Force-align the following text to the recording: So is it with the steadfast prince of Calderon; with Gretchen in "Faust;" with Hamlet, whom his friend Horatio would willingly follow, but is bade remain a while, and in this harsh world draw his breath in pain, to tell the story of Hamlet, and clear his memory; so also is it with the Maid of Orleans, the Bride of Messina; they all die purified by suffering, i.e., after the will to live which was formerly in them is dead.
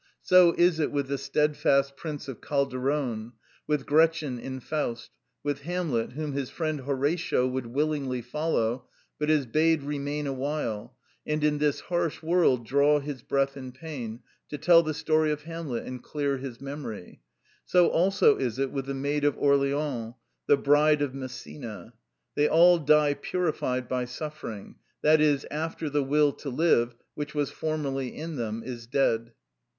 So 0.23 0.55
is 0.57 0.79
it 0.79 0.91
with 0.91 1.09
the 1.09 1.17
steadfast 1.19 1.95
prince 1.95 2.27
of 2.27 2.41
Calderon; 2.41 3.33
with 3.67 3.85
Gretchen 3.85 4.39
in 4.39 4.59
"Faust;" 4.59 5.11
with 5.43 5.61
Hamlet, 5.61 6.13
whom 6.13 6.31
his 6.31 6.49
friend 6.49 6.79
Horatio 6.79 7.45
would 7.45 7.67
willingly 7.67 8.23
follow, 8.23 8.87
but 9.19 9.29
is 9.29 9.45
bade 9.45 9.83
remain 9.83 10.25
a 10.25 10.33
while, 10.33 10.97
and 11.27 11.43
in 11.43 11.59
this 11.59 11.81
harsh 11.81 12.23
world 12.23 12.65
draw 12.65 12.99
his 12.99 13.21
breath 13.21 13.55
in 13.55 13.73
pain, 13.73 14.21
to 14.49 14.57
tell 14.57 14.81
the 14.81 14.95
story 14.95 15.31
of 15.31 15.43
Hamlet, 15.43 15.85
and 15.85 16.01
clear 16.01 16.37
his 16.37 16.59
memory; 16.59 17.21
so 17.63 17.87
also 17.89 18.37
is 18.37 18.57
it 18.57 18.71
with 18.71 18.87
the 18.87 18.95
Maid 18.95 19.23
of 19.23 19.37
Orleans, 19.37 20.15
the 20.47 20.57
Bride 20.57 21.03
of 21.03 21.13
Messina; 21.13 21.93
they 22.33 22.47
all 22.47 22.79
die 22.79 23.13
purified 23.13 23.87
by 23.87 24.05
suffering, 24.05 24.77
i.e., 25.05 25.37
after 25.51 25.91
the 25.91 26.03
will 26.03 26.31
to 26.33 26.49
live 26.49 26.95
which 27.13 27.35
was 27.35 27.51
formerly 27.51 28.17
in 28.17 28.35
them 28.35 28.63
is 28.65 28.87
dead. 28.87 29.33